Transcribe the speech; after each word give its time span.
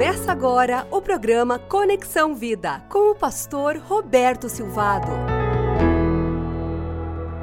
Começa 0.00 0.32
agora 0.32 0.88
o 0.90 1.02
programa 1.02 1.58
Conexão 1.58 2.34
Vida 2.34 2.80
com 2.88 3.10
o 3.10 3.14
pastor 3.14 3.76
Roberto 3.76 4.48
Silvado. 4.48 5.10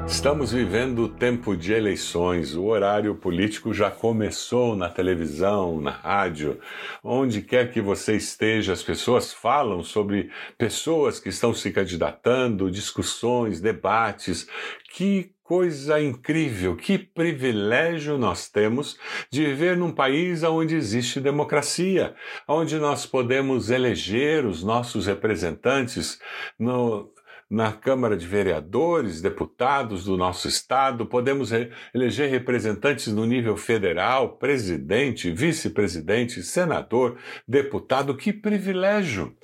Estamos 0.08 0.50
vivendo 0.50 1.04
o 1.04 1.08
tempo 1.08 1.56
de 1.56 1.72
eleições. 1.72 2.56
O 2.56 2.64
horário 2.64 3.14
político 3.14 3.72
já 3.72 3.92
começou 3.92 4.74
na 4.74 4.88
televisão, 4.88 5.80
na 5.80 5.92
rádio, 5.92 6.58
onde 7.04 7.42
quer 7.42 7.70
que 7.70 7.80
você 7.80 8.16
esteja, 8.16 8.72
as 8.72 8.82
pessoas 8.82 9.32
falam 9.32 9.84
sobre 9.84 10.28
pessoas 10.56 11.20
que 11.20 11.28
estão 11.28 11.54
se 11.54 11.70
candidatando, 11.70 12.72
discussões, 12.72 13.60
debates. 13.60 14.48
Que 14.92 15.32
coisa 15.48 15.98
incrível, 15.98 16.76
que 16.76 16.98
privilégio 16.98 18.18
nós 18.18 18.50
temos 18.50 18.98
de 19.32 19.46
viver 19.46 19.78
num 19.78 19.90
país 19.90 20.42
onde 20.42 20.74
existe 20.74 21.22
democracia, 21.22 22.14
onde 22.46 22.76
nós 22.76 23.06
podemos 23.06 23.70
eleger 23.70 24.44
os 24.44 24.62
nossos 24.62 25.06
representantes 25.06 26.18
no, 26.58 27.10
na 27.50 27.72
Câmara 27.72 28.16
de 28.16 28.26
Vereadores, 28.26 29.22
deputados 29.22 30.04
do 30.04 30.16
nosso 30.16 30.48
estado, 30.48 31.06
podemos 31.06 31.50
eleger 31.94 32.28
representantes 32.28 33.06
no 33.08 33.24
nível 33.24 33.56
federal, 33.56 34.36
presidente, 34.36 35.30
vice-presidente, 35.30 36.42
senador, 36.42 37.16
deputado. 37.46 38.14
Que 38.16 38.32
privilégio! 38.32 39.34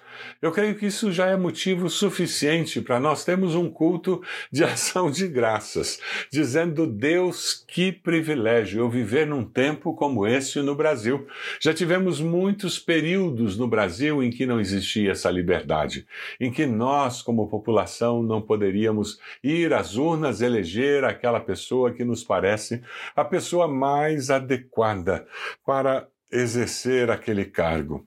Eu 0.41 0.53
creio 0.53 0.75
que 0.75 0.87
isso 0.87 1.11
já 1.13 1.27
é 1.27 1.37
motivo 1.37 1.89
suficiente 1.89 2.81
para 2.81 3.01
nós 3.01 3.25
termos 3.25 3.55
um 3.55 3.71
culto 3.71 4.23
de 4.51 4.65
ação 4.65 5.11
de 5.11 5.27
graças, 5.27 6.01
dizendo 6.31 6.87
Deus 6.87 7.65
que 7.67 7.93
privilégio 7.93 8.81
eu 8.81 8.91
viver 8.91 9.27
num 9.27 9.45
tempo 9.45 9.95
como 9.95 10.27
esse 10.27 10.61
no 10.61 10.75
Brasil. 10.75 11.27
Já 11.61 11.73
tivemos 11.73 12.21
muitos 12.21 12.79
períodos 12.79 13.57
no 13.57 13.67
Brasil 13.67 14.23
em 14.23 14.31
que 14.31 14.47
não 14.47 14.61
existia 14.61 15.13
essa 15.13 15.31
liberdade, 15.31 16.07
em 16.39 16.51
que 16.51 16.67
nós, 16.67 17.23
como 17.23 17.49
população, 17.49 17.94
não 18.23 18.41
poderíamos 18.41 19.19
ir 19.43 19.73
às 19.73 19.97
urnas 19.97 20.41
eleger 20.41 21.05
aquela 21.05 21.41
pessoa 21.41 21.93
que 21.93 22.05
nos 22.05 22.25
parece 22.25 22.83
a 23.15 23.25
pessoa 23.25 23.69
mais 23.69 24.31
adequada 24.31 25.27
para 25.65 26.09
exercer 26.31 27.11
aquele 27.11 27.45
cargo. 27.45 28.07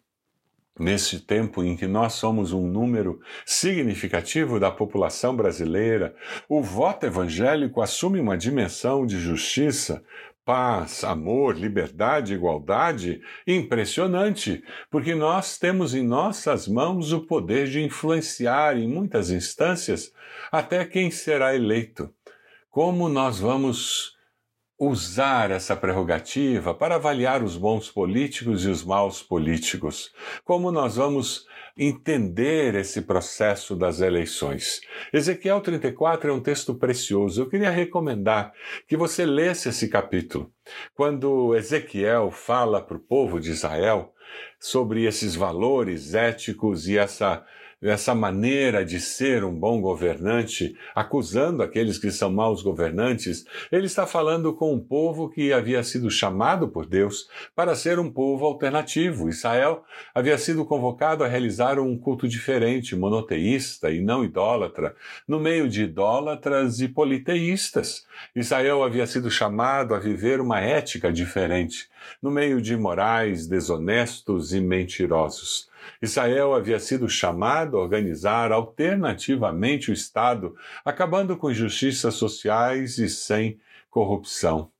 Nesse 0.79 1.19
tempo 1.19 1.63
em 1.63 1.75
que 1.75 1.87
nós 1.87 2.13
somos 2.13 2.53
um 2.53 2.67
número 2.67 3.19
significativo 3.43 4.59
da 4.59 4.69
população 4.69 5.35
brasileira, 5.35 6.15
o 6.47 6.61
voto 6.61 7.07
evangélico 7.07 7.81
assume 7.81 8.19
uma 8.19 8.37
dimensão 8.37 9.05
de 9.05 9.19
justiça, 9.19 10.03
paz, 10.47 11.03
amor, 11.03 11.57
liberdade, 11.57 12.33
igualdade 12.33 13.21
impressionante, 13.45 14.63
porque 14.89 15.13
nós 15.13 15.57
temos 15.57 15.93
em 15.93 16.01
nossas 16.01 16.69
mãos 16.69 17.11
o 17.11 17.19
poder 17.19 17.67
de 17.67 17.83
influenciar 17.83 18.77
em 18.77 18.87
muitas 18.87 19.29
instâncias 19.29 20.09
até 20.49 20.85
quem 20.85 21.11
será 21.11 21.53
eleito. 21.53 22.09
Como 22.69 23.09
nós 23.09 23.39
vamos 23.39 24.16
usar 24.79 25.49
essa 25.49 25.75
prerrogativa 25.75 26.73
para 26.73 26.95
avaliar 26.95 27.43
os 27.43 27.57
bons 27.57 27.89
políticos 27.89 28.63
e 28.63 28.69
os 28.69 28.83
maus 28.83 29.23
políticos. 29.23 30.13
Como 30.45 30.71
nós 30.71 30.97
vamos 30.97 31.47
entender 31.75 32.75
esse 32.75 33.01
processo 33.01 33.75
das 33.75 34.01
eleições? 34.01 34.81
Ezequiel 35.11 35.61
34 35.61 36.29
é 36.29 36.33
um 36.33 36.39
texto 36.39 36.75
precioso. 36.75 37.41
Eu 37.41 37.49
queria 37.49 37.71
recomendar 37.71 38.53
que 38.87 38.95
você 38.95 39.25
lesse 39.25 39.69
esse 39.69 39.87
capítulo. 39.87 40.51
Quando 40.93 41.55
Ezequiel 41.55 42.29
fala 42.29 42.79
para 42.79 42.97
o 42.97 42.99
povo 42.99 43.39
de 43.39 43.49
Israel 43.49 44.13
sobre 44.59 45.05
esses 45.05 45.35
valores 45.35 46.13
éticos 46.13 46.87
e 46.87 46.97
essa 46.97 47.43
essa 47.81 48.15
maneira 48.15 48.83
de 48.83 48.99
ser 48.99 49.43
um 49.43 49.53
bom 49.53 49.79
governante, 49.79 50.75
acusando 50.95 51.61
aqueles 51.61 51.99
que 51.99 52.09
são 52.09 52.31
maus 52.31 52.63
governantes, 52.63 53.45
ele 53.71 53.85
está 53.85 54.07
falando 54.07 54.51
com 54.53 54.73
um 54.73 54.79
povo 54.79 55.29
que 55.29 55.53
havia 55.53 55.83
sido 55.83 56.09
chamado 56.09 56.67
por 56.67 56.87
Deus 56.87 57.29
para 57.55 57.75
ser 57.75 57.99
um 57.99 58.11
povo 58.11 58.45
alternativo. 58.45 59.29
Israel 59.29 59.83
havia 60.13 60.39
sido 60.39 60.65
convocado 60.65 61.23
a 61.23 61.27
realizar 61.27 61.79
um 61.79 61.95
culto 61.95 62.27
diferente, 62.27 62.95
monoteísta 62.95 63.91
e 63.91 64.01
não 64.01 64.23
idólatra, 64.23 64.95
no 65.27 65.39
meio 65.39 65.69
de 65.69 65.83
idólatras 65.83 66.81
e 66.81 66.87
politeístas. 66.87 68.07
Israel 68.35 68.83
havia 68.83 69.05
sido 69.05 69.29
chamado 69.29 69.93
a 69.93 69.99
viver 69.99 70.41
uma 70.41 70.59
ética 70.59 71.13
diferente, 71.13 71.87
no 72.21 72.31
meio 72.31 72.59
de 72.59 72.75
morais 72.75 73.45
desonestos 73.45 74.51
e 74.51 74.59
mentirosos. 74.59 75.69
Israel 76.01 76.53
havia 76.53 76.79
sido 76.79 77.09
chamado 77.09 77.77
a 77.77 77.81
organizar 77.81 78.51
alternativamente 78.51 79.89
o 79.89 79.93
Estado, 79.93 80.55
acabando 80.85 81.35
com 81.37 81.51
injustiças 81.51 82.15
sociais 82.15 82.97
e 82.97 83.09
sem 83.09 83.59
corrupção. 83.89 84.71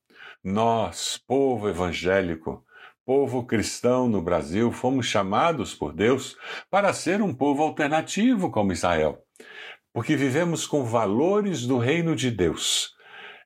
Nós, 0.44 1.22
povo 1.28 1.68
evangélico, 1.68 2.64
povo 3.06 3.46
cristão 3.46 4.08
no 4.08 4.22
Brasil, 4.22 4.72
fomos 4.72 5.06
chamados 5.06 5.74
por 5.74 5.94
Deus 5.94 6.38
para 6.70 6.94
ser 6.94 7.22
um 7.22 7.34
povo 7.34 7.64
alternativo 7.64 8.52
como 8.52 8.72
Israel, 8.72 9.22
porque 9.94 10.16
vivemos 10.16 10.68
com 10.68 10.84
valores 10.84 11.66
do 11.66 11.78
reino 11.78 12.16
de 12.16 12.30
Deus 12.30 12.98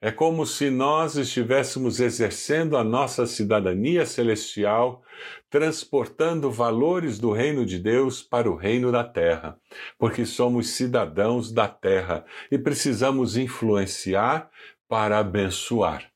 é 0.04 0.10
como 0.10 0.48
se 0.48 0.72
nós 0.72 1.16
estivéssemos 1.16 2.00
exercendo 2.00 2.76
a 2.76 2.84
nossa 2.84 3.28
cidadania 3.28 4.04
celestial, 4.04 5.04
transportando 5.52 6.50
valores 6.50 7.20
do 7.20 7.32
reino 7.32 7.66
de 7.66 7.78
Deus 7.78 8.24
para 8.24 8.50
o 8.50 8.56
reino 8.56 8.92
da 8.92 9.04
terra, 9.04 9.56
porque 10.00 10.26
somos 10.26 10.72
cidadãos 10.72 11.52
da 11.52 11.68
terra 11.68 12.26
e 12.50 12.58
precisamos 12.58 13.38
influenciar 13.38 14.50
para 14.88 15.20
abençoar. 15.20 16.10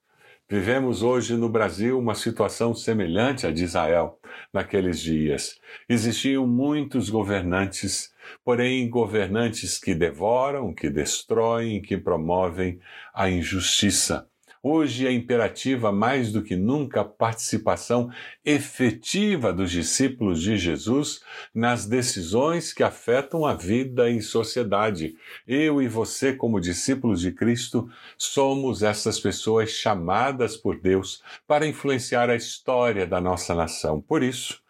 Vivemos 0.50 1.04
hoje 1.04 1.36
no 1.36 1.50
Brasil 1.50 2.00
uma 2.00 2.16
situação 2.16 2.74
semelhante 2.74 3.46
à 3.46 3.52
de 3.52 3.64
Israel 3.64 4.20
naqueles 4.54 5.00
dias. 5.00 5.60
Existiam 5.88 6.48
muitos 6.48 7.10
governantes 7.10 8.16
porém 8.44 8.90
governantes 8.90 9.78
que 9.78 9.94
devoram, 9.94 10.74
que 10.74 10.90
destroem, 10.90 11.82
que 11.82 11.98
promovem 11.98 12.80
a 13.14 13.30
injustiça. 13.30 14.28
Hoje 14.68 15.06
é 15.06 15.12
imperativa 15.12 15.92
mais 15.92 16.32
do 16.32 16.42
que 16.42 16.56
nunca 16.56 17.02
a 17.02 17.06
participação 17.06 18.10
efetiva 18.44 19.54
dos 19.54 19.70
discípulos 19.70 20.42
de 20.42 20.58
Jesus 20.58 21.22
nas 21.54 21.86
decisões 21.86 22.74
que 22.74 22.82
afetam 22.82 23.46
a 23.46 23.54
vida 23.54 24.10
em 24.10 24.20
sociedade. 24.22 25.16
Eu 25.48 25.84
e 25.84 25.88
você, 25.88 26.34
como 26.34 26.60
discípulos 26.60 27.22
de 27.22 27.32
Cristo, 27.32 27.88
somos 28.18 28.82
essas 28.82 29.20
pessoas 29.20 29.70
chamadas 29.70 30.58
por 30.58 30.82
Deus 30.82 31.22
para 31.46 31.68
influenciar 31.68 32.32
a 32.32 32.36
história 32.36 33.06
da 33.06 33.22
nossa 33.22 33.54
nação. 33.54 34.02
Por 34.02 34.24
isso, 34.24 34.64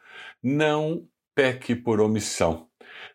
não 0.44 1.08
peque 1.34 1.74
por 1.74 2.02
omissão. 2.02 2.68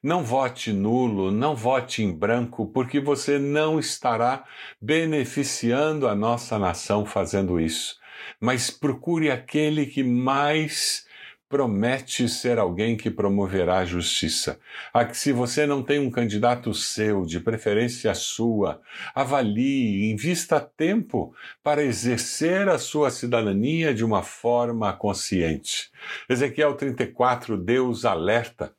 Não 0.03 0.25
vote 0.25 0.72
nulo, 0.72 1.31
não 1.31 1.55
vote 1.55 2.03
em 2.03 2.11
branco, 2.11 2.66
porque 2.66 2.99
você 2.99 3.38
não 3.38 3.78
estará 3.78 4.44
beneficiando 4.81 6.09
a 6.09 6.15
nossa 6.15 6.59
nação 6.59 7.05
fazendo 7.05 7.61
isso. 7.61 7.99
Mas 8.41 8.71
procure 8.71 9.31
aquele 9.31 9.84
que 9.84 10.03
mais 10.03 11.06
promete 11.50 12.27
ser 12.31 12.59
alguém 12.59 12.97
que 12.97 13.11
promoverá 13.11 13.81
a 13.81 13.84
justiça. 13.84 14.59
A 14.91 15.05
que 15.05 15.15
se 15.15 15.33
você 15.33 15.66
não 15.66 15.83
tem 15.83 15.99
um 15.99 16.11
candidato 16.11 16.72
seu, 16.72 17.27
de 17.27 17.38
preferência 17.38 18.15
sua, 18.15 18.81
avalie, 19.15 20.11
invista 20.11 20.59
tempo 20.61 21.34
para 21.62 21.82
exercer 21.82 22.71
a 22.71 22.78
sua 22.78 23.11
cidadania 23.11 23.93
de 23.93 24.03
uma 24.03 24.22
forma 24.22 24.91
consciente. 24.94 25.91
Ezequiel 26.26 26.75
34, 26.75 27.58
Deus 27.58 28.06
alerta 28.06 28.73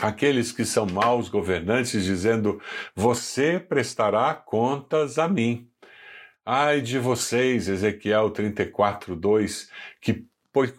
aqueles 0.00 0.52
que 0.52 0.64
são 0.64 0.86
maus 0.86 1.28
governantes, 1.28 2.04
dizendo: 2.04 2.60
Você 2.94 3.58
prestará 3.58 4.34
contas 4.34 5.18
a 5.18 5.28
mim. 5.28 5.68
Ai 6.44 6.80
de 6.80 6.98
vocês, 6.98 7.68
Ezequiel 7.68 8.30
34, 8.30 9.14
2, 9.14 9.70
que 10.00 10.26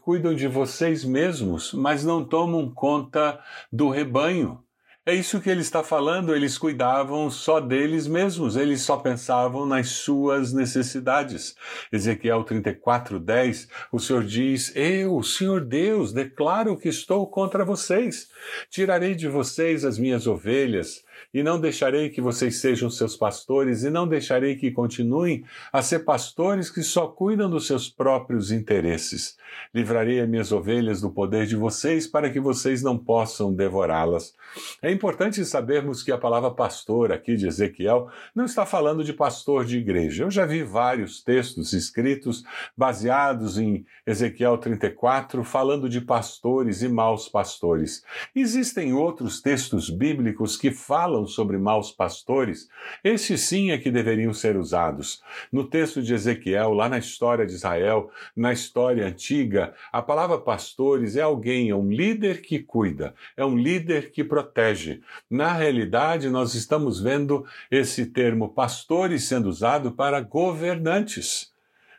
cuidam 0.02 0.36
de 0.36 0.48
vocês 0.48 1.04
mesmos, 1.04 1.74
mas 1.74 2.04
não 2.04 2.24
tomam 2.24 2.70
conta 2.70 3.40
do 3.72 3.90
rebanho. 3.90 4.63
É 5.06 5.14
isso 5.14 5.42
que 5.42 5.50
ele 5.50 5.60
está 5.60 5.84
falando, 5.84 6.34
eles 6.34 6.58
cuidavam 6.58 7.30
só 7.30 7.60
deles 7.60 8.08
mesmos, 8.08 8.56
eles 8.56 8.84
só 8.84 8.96
pensavam 8.96 9.66
nas 9.66 9.90
suas 9.90 10.54
necessidades. 10.54 11.58
Ezequiel 11.92 12.42
34, 12.46 13.20
10, 13.20 13.68
o 13.92 14.00
Senhor 14.00 14.24
diz: 14.24 14.74
Eu, 14.74 15.22
Senhor 15.22 15.60
Deus, 15.60 16.14
declaro 16.14 16.78
que 16.78 16.88
estou 16.88 17.28
contra 17.28 17.66
vocês. 17.66 18.30
Tirarei 18.70 19.14
de 19.14 19.28
vocês 19.28 19.84
as 19.84 20.00
minhas 20.00 20.26
ovelhas, 20.26 21.04
e 21.34 21.44
não 21.44 21.60
deixarei 21.60 22.10
que 22.10 22.22
vocês 22.22 22.60
sejam 22.60 22.90
seus 22.90 23.16
pastores, 23.16 23.84
e 23.84 23.90
não 23.90 24.08
deixarei 24.08 24.56
que 24.56 24.72
continuem 24.72 25.44
a 25.72 25.82
ser 25.82 26.00
pastores 26.00 26.70
que 26.70 26.82
só 26.82 27.08
cuidam 27.08 27.50
dos 27.50 27.68
seus 27.68 27.90
próprios 27.90 28.52
interesses. 28.52 29.38
Livrarei 29.74 30.20
as 30.20 30.30
minhas 30.30 30.52
ovelhas 30.52 31.02
do 31.02 31.12
poder 31.12 31.46
de 31.46 31.56
vocês, 31.56 32.08
para 32.08 32.30
que 32.30 32.40
vocês 32.40 32.82
não 32.82 32.98
possam 32.98 33.54
devorá-las. 33.54 34.34
É 34.82 34.92
importante 34.92 35.44
sabermos 35.46 36.04
que 36.04 36.12
a 36.12 36.18
palavra 36.18 36.52
pastor 36.52 37.12
aqui 37.12 37.36
de 37.36 37.48
Ezequiel 37.48 38.10
não 38.34 38.46
está 38.46 38.66
falando 38.66 39.04
de 39.04 39.14
pastor 39.14 39.66
de 39.66 39.78
igreja. 39.78 40.24
Eu 40.24 40.32
já 40.32 40.46
vi 40.46 40.64
vários 40.64 41.24
textos 41.24 41.74
escritos 41.74 42.44
baseados 42.76 43.58
em 43.58 43.86
Ezequiel 44.06 44.58
34, 44.58 45.44
falando 45.44 45.90
de 45.90 46.02
pastores 46.02 46.82
e 46.82 46.90
maus 46.90 47.28
pastores. 47.28 48.04
Existem 48.36 48.94
outros 48.94 49.42
textos 49.42 49.90
bíblicos 49.90 50.58
que 50.58 50.72
falam 50.72 51.13
sobre 51.28 51.58
maus 51.58 51.92
pastores, 51.92 52.68
esses 53.04 53.42
sim 53.42 53.72
é 53.72 53.78
que 53.78 53.92
deveriam 53.92 54.34
ser 54.34 54.58
usados. 54.58 55.22
No 55.52 55.64
texto 55.64 56.02
de 56.02 56.14
Ezequiel, 56.14 56.74
lá 56.74 56.90
na 56.90 56.98
história 56.98 57.46
de 57.46 57.54
Israel, 57.54 58.10
na 58.36 58.52
história 58.52 59.06
antiga, 59.06 59.74
a 59.92 60.02
palavra 60.02 60.38
pastores 60.38 61.16
é 61.16 61.22
alguém, 61.22 61.70
é 61.70 61.76
um 61.76 61.90
líder 61.90 62.42
que 62.42 62.60
cuida, 62.60 63.14
é 63.38 63.46
um 63.46 63.56
líder 63.56 64.12
que 64.12 64.24
protege. 64.24 65.02
Na 65.30 65.54
realidade, 65.54 66.30
nós 66.30 66.56
estamos 66.56 67.00
vendo 67.00 67.46
esse 67.70 68.08
termo 68.08 68.50
pastores 68.50 69.26
sendo 69.26 69.48
usado 69.48 69.92
para 69.92 70.20
governantes 70.20 71.54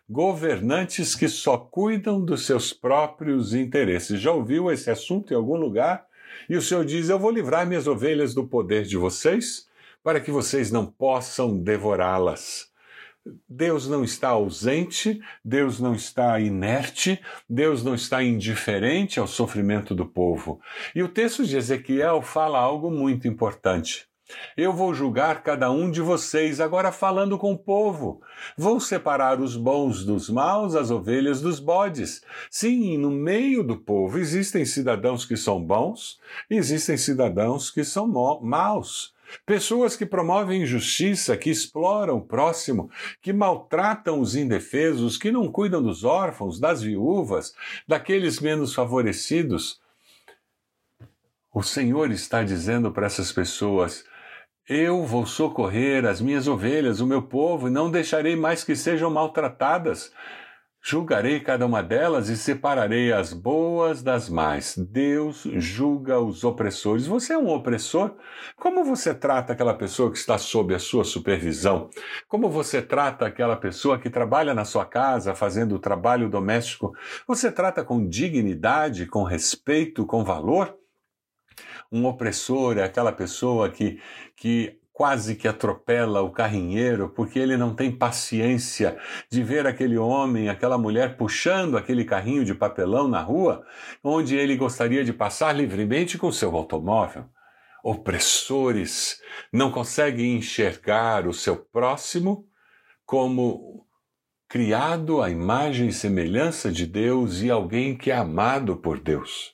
governantes 0.08 1.14
que 1.14 1.28
só 1.28 1.56
cuidam 1.56 2.22
dos 2.22 2.44
seus 2.44 2.72
próprios 2.72 3.55
interesses. 3.55 4.20
Já 4.20 4.32
ouviu 4.32 4.70
esse 4.70 4.90
assunto 4.90 5.32
em 5.32 5.37
algum 5.37 5.56
lugar? 5.56 6.06
E 6.49 6.57
o 6.57 6.63
Senhor 6.63 6.85
diz: 6.85 7.09
Eu 7.09 7.19
vou 7.19 7.31
livrar 7.31 7.67
minhas 7.67 7.87
ovelhas 7.87 8.35
do 8.35 8.47
poder 8.47 8.85
de 8.85 8.97
vocês, 8.97 9.69
para 10.03 10.21
que 10.21 10.31
vocês 10.31 10.71
não 10.71 10.87
possam 10.87 11.59
devorá-las. 11.59 12.73
Deus 13.49 13.89
não 13.89 14.05
está 14.05 14.29
ausente, 14.29 15.19
Deus 15.43 15.81
não 15.81 15.95
está 15.95 16.39
inerte, 16.39 17.19
Deus 17.49 17.83
não 17.83 17.95
está 17.95 18.23
indiferente 18.23 19.19
ao 19.19 19.27
sofrimento 19.27 19.95
do 19.95 20.05
povo. 20.05 20.61
E 20.95 21.03
o 21.03 21.09
texto 21.09 21.45
de 21.45 21.57
Ezequiel 21.57 22.21
fala 22.21 22.59
algo 22.59 22.91
muito 22.91 23.27
importante. 23.27 24.07
Eu 24.56 24.73
vou 24.73 24.94
julgar 24.94 25.43
cada 25.43 25.71
um 25.71 25.91
de 25.91 26.00
vocês, 26.00 26.61
agora 26.61 26.91
falando 26.91 27.37
com 27.37 27.53
o 27.53 27.59
povo. 27.59 28.23
Vou 28.56 28.81
separar 28.81 29.41
os 29.41 29.56
bons 29.56 30.05
dos 30.05 30.31
maus, 30.31 30.75
as 30.75 30.91
ovelhas 30.91 31.41
dos 31.41 31.61
bodes. 31.61 32.23
Sim, 32.50 32.97
no 32.97 33.11
meio 33.11 33.62
do 33.62 33.76
povo 33.76 34.19
existem 34.19 34.65
cidadãos 34.65 35.25
que 35.25 35.37
são 35.37 35.62
bons, 35.62 36.19
existem 36.49 36.97
cidadãos 36.97 37.71
que 37.71 37.85
são 37.85 38.06
maus. 38.43 39.12
Pessoas 39.44 39.97
que 39.97 40.06
promovem 40.06 40.62
injustiça, 40.62 41.37
que 41.37 41.50
exploram 41.50 42.19
o 42.19 42.25
próximo, 42.25 42.91
que 43.21 43.32
maltratam 43.32 44.21
os 44.21 44.37
indefesos, 44.37 45.19
que 45.19 45.32
não 45.32 45.50
cuidam 45.50 45.82
dos 45.82 46.05
órfãos, 46.05 46.61
das 46.61 46.82
viúvas, 46.82 47.55
daqueles 47.87 48.38
menos 48.41 48.75
favorecidos. 48.75 49.81
O 51.53 51.62
Senhor 51.62 52.11
está 52.11 52.43
dizendo 52.43 52.93
para 52.93 53.06
essas 53.06 53.32
pessoas: 53.32 54.05
eu 54.69 55.05
vou 55.05 55.26
socorrer 55.26 56.06
as 56.06 56.20
minhas 56.20 56.49
ovelhas, 56.49 57.00
o 57.00 57.06
meu 57.06 57.22
povo, 57.22 57.69
e 57.69 57.70
não 57.70 57.90
deixarei 57.90 58.34
mais 58.34 58.64
que 58.64 58.75
sejam 58.75 59.11
maltratadas. 59.11 60.11
Julgarei 60.87 61.40
cada 61.40 61.64
uma 61.64 61.82
delas 61.82 62.28
e 62.28 62.37
separarei 62.37 63.11
as 63.11 63.32
boas 63.32 64.02
das 64.02 64.28
más. 64.28 64.76
Deus 64.76 65.43
julga 65.55 66.20
os 66.20 66.44
opressores. 66.44 67.06
Você 67.06 67.32
é 67.32 67.38
um 67.38 67.49
opressor? 67.49 68.14
Como 68.55 68.84
você 68.84 69.14
trata 69.14 69.55
aquela 69.55 69.72
pessoa 69.72 70.11
que 70.11 70.19
está 70.19 70.37
sob 70.37 70.75
a 70.75 70.78
sua 70.78 71.02
supervisão? 71.02 71.88
Como 72.28 72.50
você 72.50 72.82
trata 72.82 73.25
aquela 73.25 73.56
pessoa 73.56 73.99
que 73.99 74.11
trabalha 74.11 74.52
na 74.52 74.66
sua 74.66 74.84
casa 74.84 75.34
fazendo 75.34 75.75
o 75.75 75.78
trabalho 75.78 76.28
doméstico? 76.28 76.93
Você 77.26 77.50
trata 77.50 77.82
com 77.82 78.06
dignidade, 78.06 79.06
com 79.06 79.22
respeito, 79.22 80.05
com 80.05 80.22
valor? 80.22 80.76
Um 81.94 82.06
opressor 82.06 82.76
é 82.76 82.82
aquela 82.82 83.12
pessoa 83.12 83.70
que, 83.70 84.00
que 84.35 84.81
quase 84.93 85.37
que 85.37 85.46
atropela 85.46 86.23
o 86.23 86.32
carrinheiro 86.32 87.08
porque 87.08 87.38
ele 87.38 87.56
não 87.56 87.73
tem 87.73 87.93
paciência 87.93 88.99
de 89.31 89.44
ver 89.44 89.64
aquele 89.64 89.96
homem, 89.96 90.49
aquela 90.49 90.76
mulher 90.76 91.17
puxando 91.17 91.76
aquele 91.76 92.05
carrinho 92.05 92.44
de 92.44 92.52
papelão 92.52 93.06
na 93.06 93.20
rua, 93.20 93.64
onde 94.02 94.35
ele 94.35 94.56
gostaria 94.56 95.05
de 95.05 95.12
passar 95.12 95.52
livremente 95.52 96.19
com 96.19 96.32
seu 96.32 96.56
automóvel. 96.56 97.26
Opressores 97.85 99.20
não 99.52 99.70
conseguem 99.70 100.35
enxergar 100.35 101.29
o 101.29 101.32
seu 101.32 101.55
próximo 101.55 102.44
como 103.06 103.87
criado 104.49 105.23
à 105.23 105.31
imagem 105.31 105.90
e 105.90 105.93
semelhança 105.93 106.73
de 106.73 106.87
Deus 106.87 107.40
e 107.40 107.52
alguém 107.52 107.97
que 107.97 108.11
é 108.11 108.17
amado 108.17 108.76
por 108.79 108.99
Deus. 108.99 109.54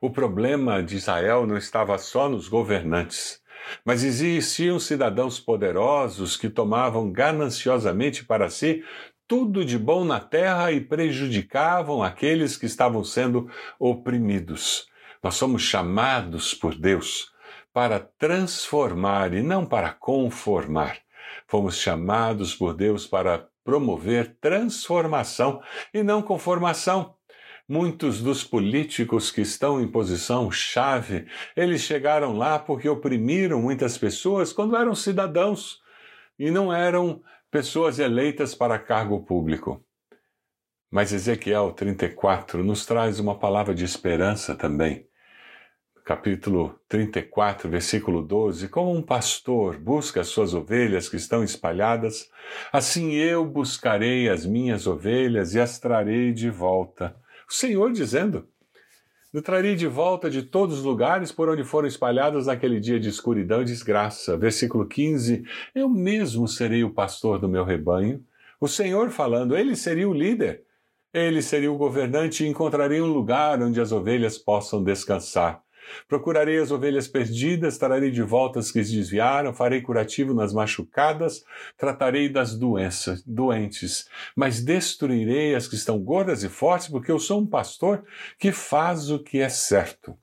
O 0.00 0.10
problema 0.10 0.82
de 0.82 0.96
Israel 0.96 1.46
não 1.46 1.56
estava 1.56 1.98
só 1.98 2.28
nos 2.28 2.48
governantes, 2.48 3.40
mas 3.84 4.04
existiam 4.04 4.78
cidadãos 4.78 5.38
poderosos 5.38 6.36
que 6.36 6.48
tomavam 6.48 7.10
gananciosamente 7.10 8.24
para 8.24 8.48
si 8.48 8.82
tudo 9.26 9.62
de 9.62 9.78
bom 9.78 10.04
na 10.04 10.18
terra 10.18 10.72
e 10.72 10.80
prejudicavam 10.80 12.02
aqueles 12.02 12.56
que 12.56 12.64
estavam 12.64 13.04
sendo 13.04 13.50
oprimidos. 13.78 14.88
Nós 15.22 15.34
somos 15.34 15.62
chamados 15.62 16.54
por 16.54 16.74
Deus 16.74 17.30
para 17.72 18.00
transformar 18.00 19.34
e 19.34 19.42
não 19.42 19.66
para 19.66 19.90
conformar. 19.92 20.96
Fomos 21.46 21.76
chamados 21.76 22.54
por 22.54 22.74
Deus 22.74 23.06
para 23.06 23.46
promover 23.62 24.34
transformação 24.40 25.60
e 25.92 26.02
não 26.02 26.22
conformação. 26.22 27.17
Muitos 27.70 28.22
dos 28.22 28.42
políticos 28.42 29.30
que 29.30 29.42
estão 29.42 29.78
em 29.78 29.86
posição 29.86 30.50
chave, 30.50 31.26
eles 31.54 31.82
chegaram 31.82 32.34
lá 32.34 32.58
porque 32.58 32.88
oprimiram 32.88 33.60
muitas 33.60 33.98
pessoas 33.98 34.54
quando 34.54 34.74
eram 34.74 34.94
cidadãos 34.94 35.78
e 36.38 36.50
não 36.50 36.72
eram 36.72 37.22
pessoas 37.50 37.98
eleitas 37.98 38.54
para 38.54 38.78
cargo 38.78 39.22
público. 39.22 39.84
Mas 40.90 41.12
Ezequiel 41.12 41.72
34 41.72 42.64
nos 42.64 42.86
traz 42.86 43.20
uma 43.20 43.38
palavra 43.38 43.74
de 43.74 43.84
esperança 43.84 44.54
também. 44.54 45.06
Capítulo 46.06 46.80
34, 46.88 47.68
versículo 47.68 48.22
12: 48.22 48.68
Como 48.68 48.94
um 48.94 49.02
pastor 49.02 49.76
busca 49.76 50.22
as 50.22 50.28
suas 50.28 50.54
ovelhas 50.54 51.06
que 51.06 51.16
estão 51.16 51.44
espalhadas, 51.44 52.30
assim 52.72 53.12
eu 53.12 53.44
buscarei 53.44 54.26
as 54.26 54.46
minhas 54.46 54.86
ovelhas 54.86 55.54
e 55.54 55.60
as 55.60 55.78
trarei 55.78 56.32
de 56.32 56.48
volta 56.48 57.14
o 57.48 57.52
Senhor 57.52 57.92
dizendo: 57.92 58.46
Eu 59.32 59.40
trarei 59.40 59.74
de 59.74 59.86
volta 59.86 60.28
de 60.28 60.42
todos 60.42 60.78
os 60.78 60.84
lugares 60.84 61.32
por 61.32 61.48
onde 61.48 61.64
foram 61.64 61.88
espalhadas 61.88 62.46
naquele 62.46 62.78
dia 62.78 63.00
de 63.00 63.08
escuridão 63.08 63.62
e 63.62 63.64
desgraça. 63.64 64.36
Versículo 64.36 64.86
15: 64.86 65.44
Eu 65.74 65.88
mesmo 65.88 66.46
serei 66.46 66.84
o 66.84 66.92
pastor 66.92 67.38
do 67.38 67.48
meu 67.48 67.64
rebanho. 67.64 68.22
O 68.60 68.68
Senhor 68.68 69.10
falando, 69.10 69.56
ele 69.56 69.74
seria 69.74 70.08
o 70.08 70.14
líder. 70.14 70.64
Ele 71.12 71.40
seria 71.40 71.72
o 71.72 71.78
governante 71.78 72.44
e 72.44 72.48
encontraria 72.48 73.02
um 73.02 73.12
lugar 73.12 73.62
onde 73.62 73.80
as 73.80 73.92
ovelhas 73.92 74.36
possam 74.36 74.84
descansar. 74.84 75.62
Procurarei 76.06 76.58
as 76.58 76.70
ovelhas 76.70 77.08
perdidas, 77.08 77.78
trarei 77.78 78.10
de 78.10 78.22
volta 78.22 78.58
as 78.58 78.70
que 78.70 78.82
se 78.82 78.94
desviaram, 78.94 79.52
farei 79.52 79.80
curativo 79.80 80.34
nas 80.34 80.52
machucadas, 80.52 81.44
tratarei 81.76 82.28
das 82.28 82.54
doenças, 82.54 83.22
doentes, 83.24 84.08
mas 84.34 84.62
destruirei 84.62 85.54
as 85.54 85.68
que 85.68 85.74
estão 85.74 85.98
gordas 85.98 86.42
e 86.42 86.48
fortes, 86.48 86.88
porque 86.88 87.10
eu 87.10 87.18
sou 87.18 87.40
um 87.40 87.46
pastor 87.46 88.04
que 88.38 88.52
faz 88.52 89.10
o 89.10 89.18
que 89.18 89.40
é 89.40 89.48
certo. 89.48 90.16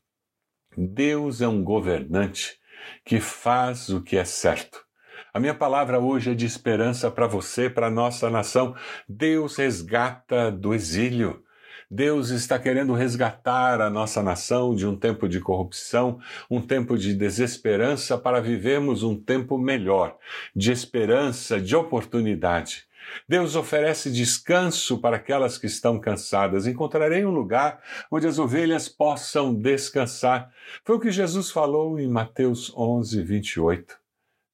Deus 0.78 1.42
é 1.42 1.48
um 1.48 1.64
governante 1.64 2.60
que 3.04 3.20
faz 3.20 3.90
o 3.90 4.02
que 4.02 4.18
é 4.18 4.26
certo. 4.26 4.86
A 5.34 5.40
minha 5.40 5.54
palavra 5.54 6.00
hoje 6.00 6.32
é 6.32 6.34
de 6.34 6.46
esperança 6.46 7.12
para 7.12 7.28
você, 7.28 7.70
para 7.70 7.92
nossa 7.92 8.30
nação. 8.30 8.76
Deus 9.08 9.58
resgata 9.58 10.50
do 10.50 10.74
exílio. 10.74 11.44
Deus 11.90 12.30
está 12.30 12.58
querendo 12.58 12.94
resgatar 12.94 13.80
a 13.80 13.90
nossa 13.90 14.24
nação 14.24 14.76
de 14.76 14.88
um 14.88 14.96
tempo 14.96 15.30
de 15.30 15.40
corrupção, 15.40 16.20
um 16.50 16.60
tempo 16.60 16.98
de 16.98 17.14
desesperança, 17.14 18.18
para 18.18 18.42
vivermos 18.42 19.04
um 19.04 19.16
tempo 19.16 19.58
melhor, 19.58 20.18
de 20.56 20.72
esperança, 20.72 21.62
de 21.62 21.76
oportunidade. 21.76 22.88
Deus 23.30 23.56
oferece 23.56 24.12
descanso 24.12 24.98
para 25.00 25.18
aquelas 25.18 25.60
que 25.60 25.68
estão 25.68 26.00
cansadas. 26.00 26.66
Encontrarei 26.66 27.24
um 27.24 27.30
lugar 27.30 27.80
onde 28.12 28.26
as 28.26 28.40
ovelhas 28.40 28.90
possam 28.90 29.54
descansar. 29.54 30.52
Foi 30.84 30.96
o 30.96 31.00
que 31.00 31.12
Jesus 31.12 31.52
falou 31.52 32.00
em 32.00 32.08
Mateus 32.08 32.74
11, 32.76 33.22
28. 33.22 33.96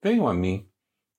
Venham 0.04 0.28
a 0.28 0.34
mim, 0.34 0.68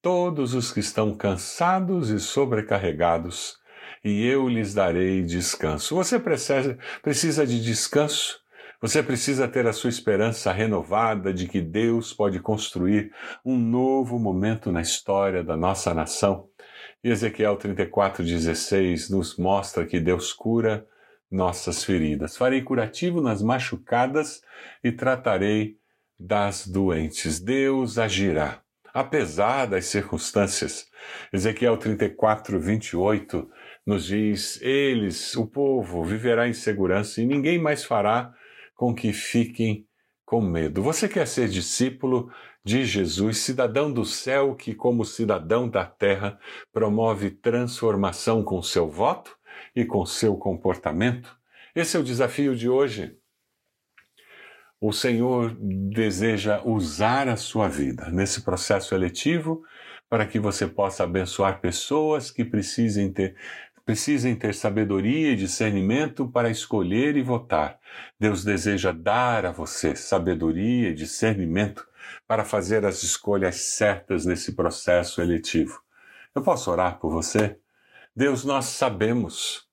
todos 0.02 0.52
os 0.52 0.70
que 0.70 0.80
estão 0.80 1.14
cansados 1.14 2.10
e 2.10 2.20
sobrecarregados 2.20 3.61
e 4.04 4.26
eu 4.26 4.48
lhes 4.48 4.74
darei 4.74 5.22
descanso. 5.22 5.94
Você 5.94 6.18
precisa, 6.18 6.78
precisa 7.02 7.46
de 7.46 7.62
descanso? 7.62 8.40
Você 8.80 9.00
precisa 9.00 9.46
ter 9.46 9.64
a 9.66 9.72
sua 9.72 9.90
esperança 9.90 10.50
renovada 10.50 11.32
de 11.32 11.46
que 11.46 11.60
Deus 11.60 12.12
pode 12.12 12.40
construir 12.40 13.12
um 13.44 13.56
novo 13.56 14.18
momento 14.18 14.72
na 14.72 14.80
história 14.80 15.44
da 15.44 15.56
nossa 15.56 15.94
nação. 15.94 16.48
E 17.04 17.08
Ezequiel 17.08 17.56
34,16 17.56 19.08
nos 19.10 19.36
mostra 19.36 19.86
que 19.86 20.00
Deus 20.00 20.32
cura 20.32 20.84
nossas 21.30 21.84
feridas. 21.84 22.36
Farei 22.36 22.60
curativo 22.60 23.20
nas 23.20 23.40
machucadas 23.40 24.42
e 24.82 24.90
tratarei 24.90 25.76
das 26.18 26.66
doentes. 26.66 27.38
Deus 27.40 27.98
agirá, 27.98 28.62
apesar 28.92 29.66
das 29.66 29.86
circunstâncias. 29.86 30.88
Ezequiel 31.32 31.76
34, 31.76 32.60
28 32.60 33.50
nos 33.86 34.06
diz: 34.06 34.60
Eles, 34.62 35.36
o 35.36 35.46
povo, 35.46 36.04
viverá 36.04 36.48
em 36.48 36.52
segurança 36.52 37.20
e 37.20 37.26
ninguém 37.26 37.58
mais 37.58 37.84
fará 37.84 38.32
com 38.74 38.94
que 38.94 39.12
fiquem 39.12 39.86
com 40.24 40.40
medo. 40.40 40.82
Você 40.82 41.08
quer 41.08 41.26
ser 41.26 41.48
discípulo 41.48 42.32
de 42.64 42.84
Jesus, 42.84 43.38
cidadão 43.38 43.92
do 43.92 44.04
céu 44.04 44.54
que, 44.54 44.74
como 44.74 45.04
cidadão 45.04 45.68
da 45.68 45.84
terra, 45.84 46.38
promove 46.72 47.30
transformação 47.30 48.42
com 48.42 48.62
seu 48.62 48.88
voto 48.88 49.36
e 49.74 49.84
com 49.84 50.06
seu 50.06 50.36
comportamento? 50.36 51.36
Esse 51.74 51.96
é 51.96 52.00
o 52.00 52.04
desafio 52.04 52.54
de 52.54 52.68
hoje. 52.68 53.16
O 54.80 54.92
Senhor 54.92 55.56
deseja 55.60 56.60
usar 56.64 57.28
a 57.28 57.36
sua 57.36 57.68
vida 57.68 58.10
nesse 58.10 58.42
processo 58.42 58.94
eletivo 58.94 59.62
para 60.08 60.26
que 60.26 60.38
você 60.38 60.66
possa 60.66 61.04
abençoar 61.04 61.60
pessoas 61.60 62.30
que 62.30 62.44
precisem 62.44 63.12
ter 63.12 63.36
precisem 63.84 64.34
ter 64.34 64.54
sabedoria 64.54 65.32
e 65.32 65.36
discernimento 65.36 66.28
para 66.28 66.50
escolher 66.50 67.16
e 67.16 67.22
votar. 67.22 67.78
Deus 68.18 68.44
deseja 68.44 68.92
dar 68.92 69.44
a 69.46 69.52
você 69.52 69.96
sabedoria 69.96 70.90
e 70.90 70.94
discernimento 70.94 71.86
para 72.26 72.44
fazer 72.44 72.84
as 72.84 73.02
escolhas 73.02 73.56
certas 73.56 74.24
nesse 74.24 74.54
processo 74.54 75.20
eletivo. 75.20 75.80
Eu 76.34 76.42
posso 76.42 76.70
orar 76.70 76.98
por 76.98 77.10
você? 77.10 77.56
Deus, 78.14 78.44
nós 78.44 78.66
sabemos 78.66 79.66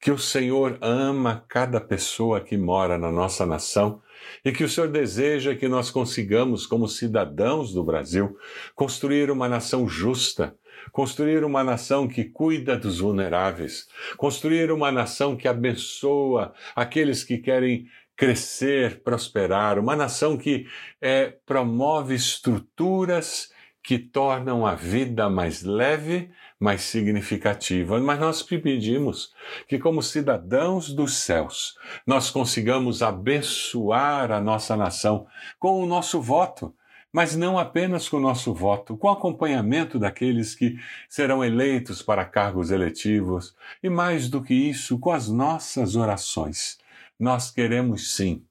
que 0.00 0.10
o 0.10 0.18
Senhor 0.18 0.78
ama 0.80 1.44
cada 1.48 1.80
pessoa 1.80 2.40
que 2.40 2.56
mora 2.56 2.98
na 2.98 3.10
nossa 3.10 3.44
nação 3.44 4.02
e 4.44 4.52
que 4.52 4.64
o 4.64 4.68
Senhor 4.68 4.88
deseja 4.88 5.54
que 5.54 5.68
nós 5.68 5.90
consigamos, 5.90 6.66
como 6.66 6.88
cidadãos 6.88 7.72
do 7.72 7.82
Brasil, 7.82 8.36
construir 8.74 9.30
uma 9.30 9.48
nação 9.48 9.88
justa, 9.88 10.54
construir 10.92 11.44
uma 11.44 11.62
nação 11.62 12.08
que 12.08 12.24
cuida 12.24 12.76
dos 12.76 12.98
vulneráveis, 13.00 13.88
construir 14.16 14.70
uma 14.70 14.90
nação 14.90 15.36
que 15.36 15.48
abençoa 15.48 16.54
aqueles 16.74 17.24
que 17.24 17.38
querem 17.38 17.86
crescer, 18.16 19.02
prosperar, 19.02 19.78
uma 19.78 19.94
nação 19.94 20.38
que 20.38 20.66
é, 21.00 21.34
promove 21.44 22.14
estruturas 22.14 23.50
que 23.86 23.98
tornam 24.00 24.66
a 24.66 24.74
vida 24.74 25.30
mais 25.30 25.62
leve, 25.62 26.28
mais 26.58 26.80
significativa. 26.80 28.00
Mas 28.00 28.18
nós 28.18 28.42
pedimos 28.42 29.32
que, 29.68 29.78
como 29.78 30.02
cidadãos 30.02 30.92
dos 30.92 31.18
céus, 31.18 31.76
nós 32.04 32.28
consigamos 32.28 33.00
abençoar 33.00 34.32
a 34.32 34.40
nossa 34.40 34.76
nação 34.76 35.28
com 35.60 35.80
o 35.80 35.86
nosso 35.86 36.20
voto 36.20 36.74
mas 37.16 37.34
não 37.34 37.58
apenas 37.58 38.10
com 38.10 38.18
o 38.18 38.20
nosso 38.20 38.52
voto, 38.52 38.94
com 38.94 39.08
o 39.08 39.10
acompanhamento 39.10 39.98
daqueles 39.98 40.54
que 40.54 40.78
serão 41.08 41.42
eleitos 41.42 42.02
para 42.02 42.26
cargos 42.26 42.70
eletivos 42.70 43.56
e, 43.82 43.88
mais 43.88 44.28
do 44.28 44.42
que 44.42 44.52
isso, 44.52 44.98
com 44.98 45.10
as 45.10 45.26
nossas 45.26 45.96
orações. 45.96 46.76
Nós 47.18 47.50
queremos 47.50 48.14
sim 48.14 48.44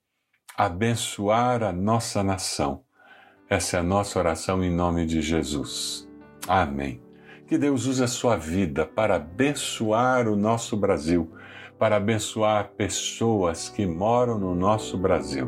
abençoar 0.58 1.62
a 1.62 1.72
nossa 1.72 2.24
nação. 2.24 2.82
Essa 3.48 3.78
é 3.78 3.80
a 3.82 3.84
nossa 3.84 4.18
oração 4.18 4.64
em 4.64 4.76
nome 4.76 5.06
de 5.06 5.22
Jesus. 5.22 6.10
Amém. 6.48 7.00
Que 7.48 7.60
Deus 7.60 7.86
use 7.86 8.04
a 8.04 8.08
sua 8.08 8.36
vida 8.36 8.84
para 8.84 9.18
abençoar 9.18 10.28
o 10.28 10.36
nosso 10.36 10.76
Brasil, 10.76 11.32
para 11.78 11.98
abençoar 11.98 12.72
pessoas 12.76 13.70
que 13.70 13.86
moram 13.86 14.40
no 14.40 14.56
nosso 14.56 14.98
Brasil. 14.98 15.48